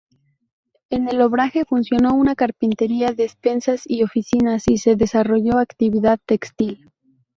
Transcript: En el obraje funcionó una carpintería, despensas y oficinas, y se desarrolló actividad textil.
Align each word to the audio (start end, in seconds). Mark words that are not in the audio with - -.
En 0.89 1.07
el 1.09 1.21
obraje 1.21 1.63
funcionó 1.63 2.15
una 2.15 2.33
carpintería, 2.33 3.11
despensas 3.11 3.83
y 3.85 4.01
oficinas, 4.01 4.67
y 4.67 4.79
se 4.79 4.95
desarrolló 4.95 5.59
actividad 5.59 6.19
textil. 6.25 6.89